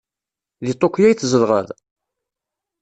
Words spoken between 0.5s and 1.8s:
Deg Tokyo ay tzedɣeḍ?